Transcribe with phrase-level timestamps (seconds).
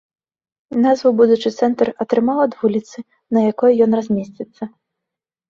[0.85, 2.97] Назву будучы цэнтр атрымаў ад вуліцы,
[3.39, 4.63] на якой ён размесціцца.